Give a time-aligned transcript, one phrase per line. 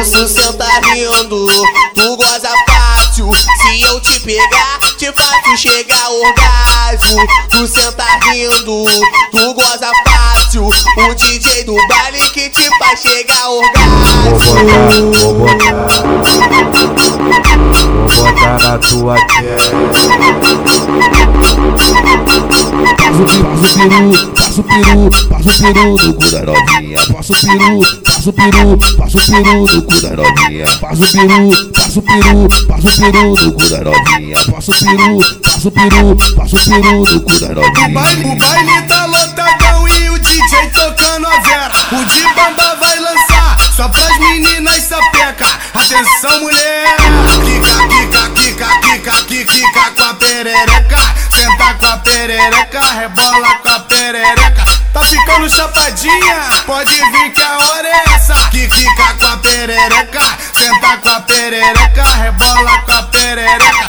[0.00, 1.46] Isso senta rindo,
[1.94, 3.30] tu goza fácil.
[3.62, 7.16] Se eu te pegar, te faço chegar ao orgasmo.
[7.50, 8.84] Tu senta rindo,
[9.32, 10.64] tu goza fácil.
[10.66, 14.08] O DJ do baile que te faz chegar ao orgasmo.
[15.14, 15.74] Vou botar,
[18.06, 19.16] vou botar na tua
[22.96, 26.98] Passo o peru, passo o peru, passo o peru no cu da novinha.
[27.12, 30.66] Passo o peru, passo o peru, passo o peru no cu da novinha.
[30.80, 34.38] Passo o peru, passo o peru, passo o peru no cu da novinha.
[34.50, 38.28] Passo o peru, passo o peru, passo o peru no cu da O baile, o
[38.28, 38.36] novinha.
[38.36, 41.72] baile tá lotadão e o DJ tocando a vera.
[41.92, 45.46] O de bamba vai lançar só pras meninas sapeca.
[45.74, 46.96] Atenção, mulher!
[47.44, 50.98] Kika, kika, kika, kika, kika, kika com a perereca.
[51.30, 53.80] Senta com a perereca, rebola com a
[54.12, 54.64] perereca.
[54.92, 56.62] Tá ficando chapadinha?
[56.66, 58.34] Pode vir que a hora é essa.
[58.50, 60.38] Kika com a perereca.
[60.52, 63.87] Senta com a perereca, rebola com a perereca.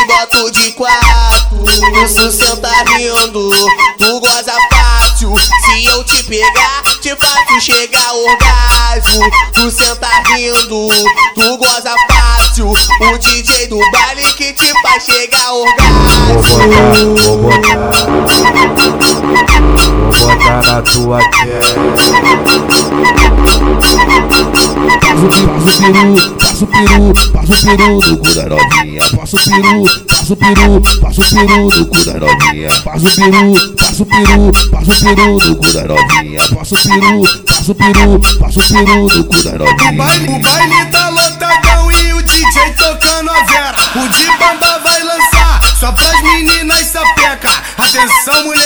[0.00, 1.64] Te boto de quatro.
[2.04, 3.50] Isso senta rindo,
[3.98, 5.34] tu goza fácil.
[5.36, 9.30] Se eu te pegar, te faço chegar orgasmo.
[9.54, 10.88] Tu senta rindo,
[11.34, 12.70] tu goza fácil.
[12.70, 17.14] O DJ do baile que te faz chegar ao Vou orgasmo.
[17.14, 18.06] botar, vou botar,
[20.10, 21.20] vou botar na tua
[25.00, 29.02] Passo o peru, passo o peru, passo o peru no cu da novinha.
[29.16, 32.70] Passo o peru, passo o peru, passo o peru no cu da novinha.
[32.84, 36.40] Passo o peru, passo o peru, passo o peru no cu da novinha.
[36.54, 40.32] Passo o peru, passo o peru, passo o peru no cu da O baile, o
[40.32, 40.40] novinha.
[40.40, 43.76] baile tá lotadão e o DJ tocando a vera.
[43.96, 47.62] O de bamba vai lançar só pras meninas sapeca.
[47.78, 48.59] Atenção, mulher!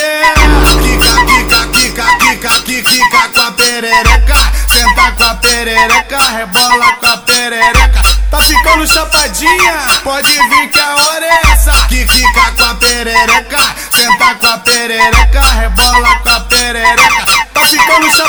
[3.35, 4.37] Com a perereca.
[4.69, 8.03] Senta com a perereca, rebola com a perereca.
[8.31, 9.79] Tá ficando chapadinha?
[10.03, 11.73] Pode vir que a hora é essa.
[11.89, 13.75] Kika com a perereca.
[13.91, 17.25] Senta com a perereca, rebola com a perereca.
[17.53, 18.24] Tá ficando chapadinha?